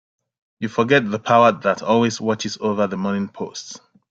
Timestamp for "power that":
1.19-1.83